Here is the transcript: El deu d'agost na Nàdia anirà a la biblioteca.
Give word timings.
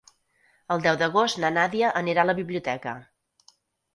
El 0.75 0.79
deu 0.85 0.95
d'agost 1.01 1.39
na 1.43 1.51
Nàdia 1.57 1.91
anirà 2.01 2.23
a 2.23 2.27
la 2.29 2.37
biblioteca. 2.39 2.95